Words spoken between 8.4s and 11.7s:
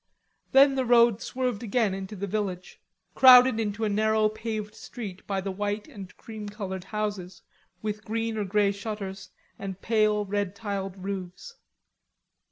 grey shutters and pale, red tiled roofs.